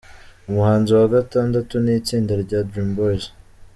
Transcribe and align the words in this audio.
Umuhanzi 0.49 0.91
wa 0.99 1.05
Gatandatu 1.15 1.73
ni 1.83 1.91
itsinda 1.99 2.33
rya 2.43 2.59
Dream 2.69 2.89
Boys. 2.97 3.25